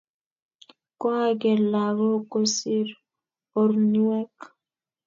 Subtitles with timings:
[0.99, 2.93] koageer lagok kosire
[3.59, 4.17] ortinwe